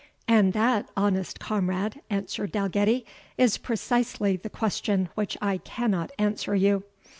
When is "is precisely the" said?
3.37-4.49